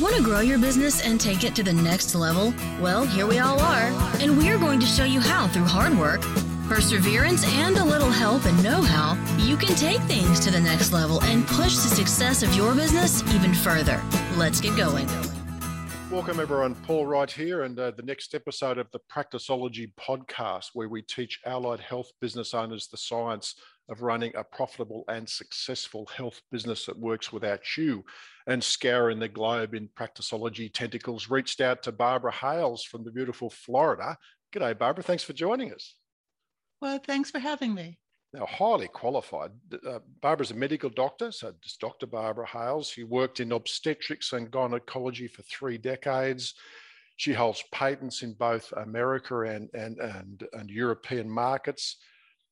[0.00, 2.52] Want to grow your business and take it to the next level?
[2.80, 6.20] Well, here we all are, and we're going to show you how through hard work,
[6.68, 10.92] perseverance, and a little help and know how, you can take things to the next
[10.92, 14.02] level and push the success of your business even further.
[14.36, 15.06] Let's get going.
[16.14, 16.76] Welcome, everyone.
[16.76, 21.40] Paul Wright here, and uh, the next episode of the Practiceology podcast, where we teach
[21.44, 23.56] allied health business owners the science
[23.88, 28.04] of running a profitable and successful health business that works without you.
[28.46, 33.50] And scouring the globe in Practiceology tentacles, reached out to Barbara Hales from the beautiful
[33.50, 34.16] Florida.
[34.54, 35.02] G'day, Barbara.
[35.02, 35.96] Thanks for joining us.
[36.80, 37.98] Well, thanks for having me.
[38.34, 39.52] Now, highly qualified.
[39.86, 42.06] Uh, Barbara's a medical doctor, so it's Dr.
[42.06, 42.88] Barbara Hales.
[42.88, 46.54] She worked in obstetrics and gynecology for three decades.
[47.14, 51.98] She holds patents in both America and, and, and, and European markets.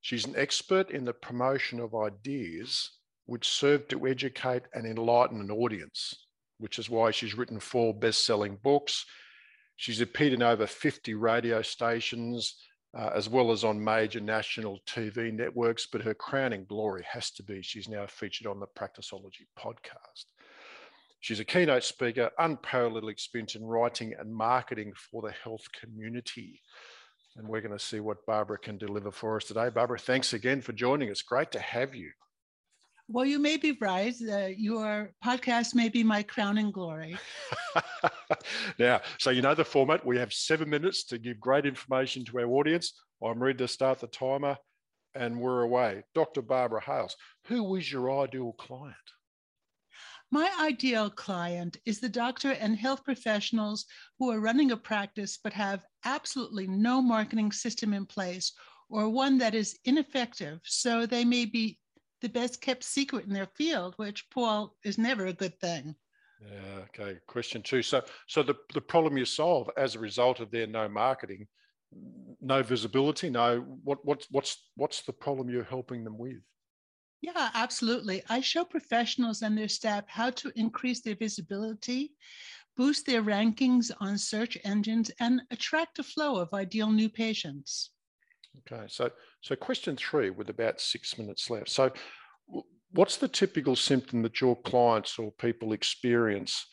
[0.00, 2.92] She's an expert in the promotion of ideas
[3.26, 6.14] which serve to educate and enlighten an audience,
[6.58, 9.06] which is why she's written four best selling books.
[9.74, 12.54] She's appeared in over 50 radio stations,
[12.96, 15.86] uh, as well as on major national TV networks.
[15.86, 20.24] But her crowning glory has to be she's now featured on the Practiceology podcast.
[21.20, 26.60] She's a keynote speaker, unparalleled experience in writing and marketing for the health community
[27.36, 29.68] and we're going to see what Barbara can deliver for us today.
[29.68, 31.22] Barbara, thanks again for joining us.
[31.22, 32.10] Great to have you.
[33.06, 34.14] Well, you may be right.
[34.20, 37.18] Uh, your podcast may be my crowning glory.
[38.78, 40.06] now, so you know the format.
[40.06, 42.94] We have seven minutes to give great information to our audience.
[43.22, 44.56] I'm ready to start the timer
[45.14, 46.02] and we're away.
[46.14, 46.40] Dr.
[46.40, 47.14] Barbara Hales,
[47.46, 48.96] who is your ideal client?
[50.30, 53.84] My ideal client is the doctor and health professionals
[54.18, 58.52] who are running a practice but have absolutely no marketing system in place
[58.88, 60.60] or one that is ineffective.
[60.64, 61.78] So they may be
[62.24, 65.94] the best kept secret in their field, which, Paul, is never a good thing.
[66.40, 67.18] Yeah, okay.
[67.26, 67.82] Question two.
[67.82, 71.46] So, so the, the problem you solve as a result of their no marketing,
[72.40, 76.40] no visibility, no what what's what's what's the problem you're helping them with?
[77.20, 78.22] Yeah, absolutely.
[78.30, 82.14] I show professionals and their staff how to increase their visibility,
[82.74, 87.90] boost their rankings on search engines, and attract a flow of ideal new patients.
[88.60, 89.10] Okay, so
[89.40, 91.68] so question three with about six minutes left.
[91.68, 91.92] So,
[92.92, 96.66] what's the typical symptom that your clients or people experience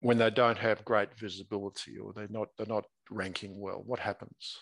[0.00, 3.82] when they don't have great visibility or they're not they're not ranking well?
[3.84, 4.56] What happens?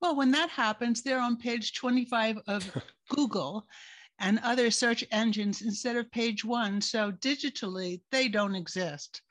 [0.00, 2.70] Well, when that happens, they're on page 25 of
[3.10, 3.66] Google
[4.20, 6.80] and other search engines instead of page one.
[6.80, 9.22] So digitally, they don't exist.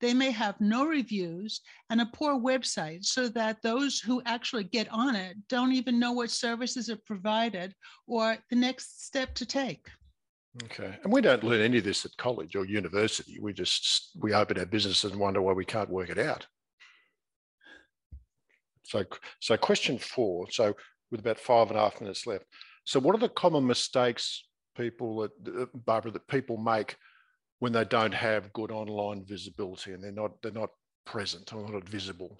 [0.00, 4.88] They may have no reviews and a poor website so that those who actually get
[4.90, 7.74] on it don't even know what services are provided
[8.06, 9.86] or the next step to take.
[10.64, 10.96] Okay.
[11.04, 13.38] And we don't learn any of this at college or university.
[13.40, 16.46] We just we open our business and wonder why we can't work it out.
[18.84, 19.04] So
[19.38, 20.50] so question four.
[20.50, 20.74] So
[21.10, 22.46] with about five and a half minutes left.
[22.90, 26.96] So, what are the common mistakes people that Barbara that people make
[27.60, 30.70] when they don't have good online visibility and they're not they're not
[31.06, 32.36] present or not visible?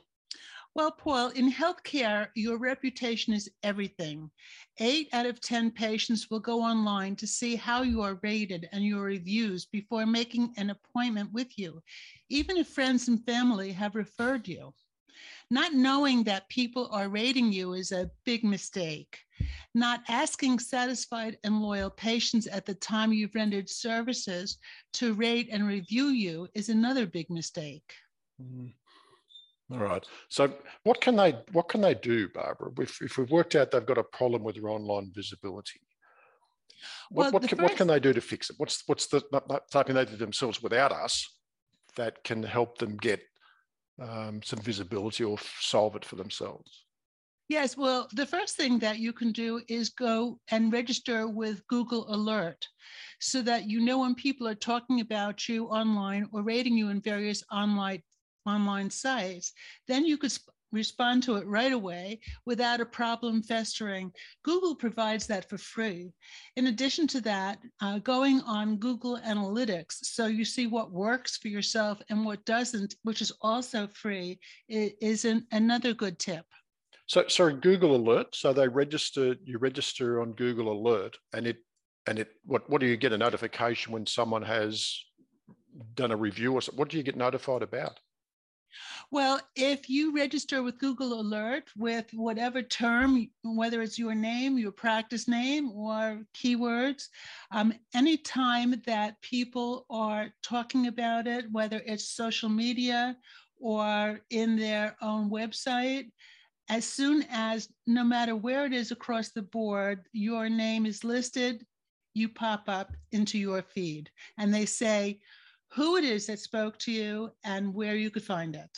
[0.75, 4.29] Well, Paul, in healthcare, your reputation is everything.
[4.81, 8.85] Eight out of 10 patients will go online to see how you are rated and
[8.85, 11.81] your reviews before making an appointment with you,
[12.29, 14.75] even if friends and family have referred you.
[15.51, 19.19] Not knowing that people are rating you is a big mistake.
[19.75, 24.59] Not asking satisfied and loyal patients at the time you've rendered services
[24.95, 27.95] to rate and review you is another big mistake.
[28.41, 28.73] Mm.
[29.73, 30.05] All right.
[30.29, 32.73] So what can they what can they do, Barbara?
[32.81, 35.81] If, if we've worked out they've got a problem with their online visibility,
[37.11, 37.63] what, well, what, can, first...
[37.63, 38.57] what can they do to fix it?
[38.59, 39.23] What's what's the
[39.71, 41.39] something they do themselves without us
[41.97, 43.23] that can help them get
[44.01, 46.87] um, some visibility or solve it for themselves?
[47.49, 52.07] Yes, well, the first thing that you can do is go and register with Google
[52.15, 52.65] Alert
[53.21, 57.01] so that you know when people are talking about you online or rating you in
[57.01, 58.03] various online
[58.47, 59.53] online sites.
[59.89, 60.33] Then you could
[60.73, 64.13] respond to it right away without a problem festering.
[64.43, 66.13] Google provides that for free.
[66.57, 71.49] In addition to that, uh, going on Google Analytics, so you see what works for
[71.49, 74.39] yourself and what doesn't, which is also free,
[74.69, 76.45] is an, another good tip.
[77.07, 78.37] So, sorry, Google Alert.
[78.37, 81.59] So they register, you register on Google Alert, and it,
[82.07, 84.97] and it, what, what do you get a notification when someone has
[85.95, 86.79] done a review or something?
[86.79, 87.99] What do you get notified about?
[89.11, 94.73] Well, if you register with Google Alert with whatever term, whether it's your name, your
[94.73, 97.09] practice name, or keywords,
[97.51, 103.17] um, anytime that people are talking about it, whether it's social media
[103.59, 106.11] or in their own website,
[106.69, 111.67] as soon as no matter where it is across the board, your name is listed,
[112.15, 114.09] you pop up into your feed.
[114.39, 115.21] And they say
[115.73, 118.71] who it is that spoke to you and where you could find it.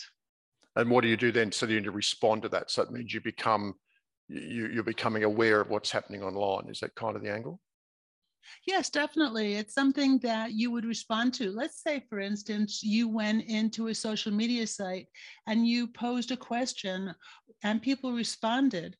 [0.77, 1.53] And what do you do then?
[1.53, 2.71] So you need to respond to that.
[2.71, 3.75] So it means you become
[4.29, 6.69] you, you're becoming aware of what's happening online.
[6.71, 7.61] Is that kind of the angle?
[8.67, 9.55] Yes, definitely.
[9.55, 11.51] It's something that you would respond to.
[11.51, 15.09] Let's say, for instance, you went into a social media site
[15.47, 17.15] and you posed a question
[17.63, 18.97] and people responded,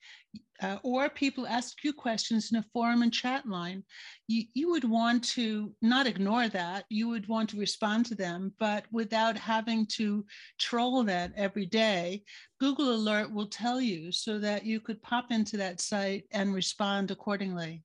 [0.63, 3.83] uh, or people ask you questions in a forum and chat line.
[4.29, 6.85] You, you would want to not ignore that.
[6.89, 10.25] You would want to respond to them, but without having to
[10.59, 12.23] troll that every day.
[12.61, 17.11] Google Alert will tell you so that you could pop into that site and respond
[17.11, 17.83] accordingly.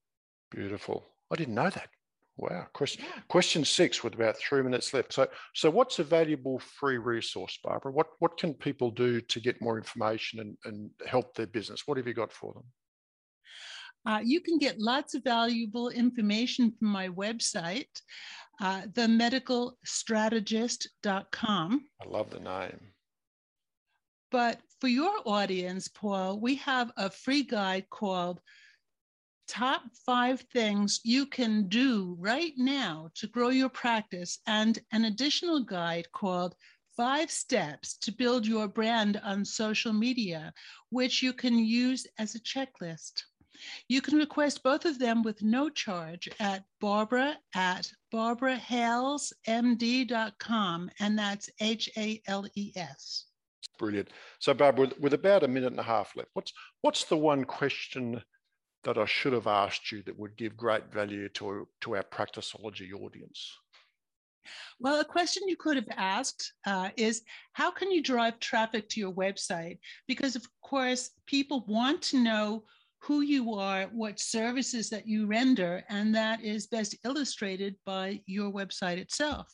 [0.52, 1.04] Beautiful.
[1.32, 1.90] I didn't know that.
[2.38, 2.68] Wow.
[2.74, 5.12] Question, question six with about three minutes left.
[5.12, 7.92] So, so what's a valuable free resource, Barbara?
[7.92, 11.88] What, what can people do to get more information and, and help their business?
[11.88, 12.66] What have you got for them?
[14.06, 17.88] Uh, you can get lots of valuable information from my website,
[18.62, 21.86] uh, themedicalstrategist.com.
[22.02, 22.80] I love the name.
[24.32, 28.42] But for your audience, Paul, we have a free guide called
[29.48, 35.64] top five things you can do right now to grow your practice, and an additional
[35.64, 36.56] guide called
[36.96, 40.52] Five Steps to Build Your Brand on Social Media,
[40.90, 43.22] which you can use as a checklist.
[43.88, 51.50] You can request both of them with no charge at Barbara at barbarahalesmd.com, and that's
[51.60, 53.26] H A L E S.
[53.80, 54.10] Brilliant.
[54.40, 57.46] So, Barbara, with, with about a minute and a half left, what's what's the one
[57.46, 58.22] question
[58.88, 62.94] that I should have asked you that would give great value to, to our practiceology
[62.94, 63.52] audience?
[64.80, 69.02] Well, a question you could have asked uh, is how can you drive traffic to
[69.02, 69.80] your website?
[70.08, 72.64] Because, of course, people want to know
[73.00, 78.50] who you are, what services that you render, and that is best illustrated by your
[78.50, 79.54] website itself.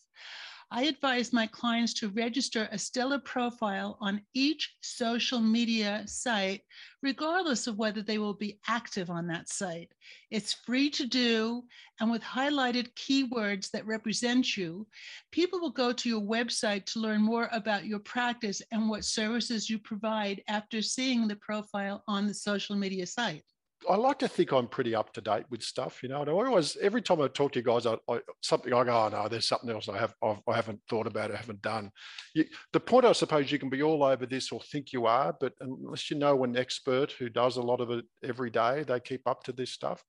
[0.75, 6.61] I advise my clients to register a stellar profile on each social media site,
[7.03, 9.91] regardless of whether they will be active on that site.
[10.31, 11.61] It's free to do,
[11.99, 14.87] and with highlighted keywords that represent you,
[15.31, 19.69] people will go to your website to learn more about your practice and what services
[19.69, 23.43] you provide after seeing the profile on the social media site.
[23.89, 26.21] I like to think I'm pretty up to date with stuff, you know.
[26.21, 29.05] And I always, every time I talk to you guys, I, I something I go,
[29.05, 31.61] oh no, there's something else I have I've, I have not thought about, I haven't
[31.61, 31.91] done.
[32.33, 35.35] You, the point, I suppose, you can be all over this or think you are,
[35.39, 38.99] but unless you know an expert who does a lot of it every day, they
[38.99, 40.03] keep up to this stuff.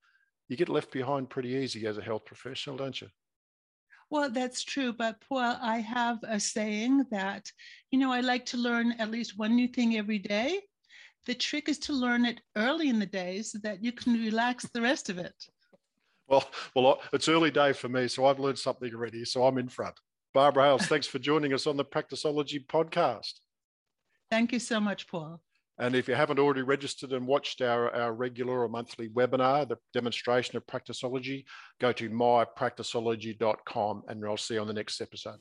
[0.49, 3.09] You get left behind pretty easy as a health professional, don't you?
[4.11, 4.93] Well, that's true.
[4.93, 7.51] But well, I have a saying that,
[7.91, 10.61] you know, I like to learn at least one new thing every day.
[11.27, 14.67] The trick is to learn it early in the day so that you can relax
[14.73, 15.35] the rest of it.
[16.29, 19.25] Well, well, it's early day for me, so I've learned something already.
[19.25, 19.95] So I'm in front.
[20.33, 23.35] Barbara Hales, thanks for joining us on the Practiceology podcast.
[24.31, 25.41] Thank you so much, Paul.
[25.79, 29.77] And if you haven't already registered and watched our, our regular or monthly webinar, the
[29.93, 31.45] demonstration of Practiceology,
[31.81, 35.39] go to mypracticeology.com and I'll see you on the next episode.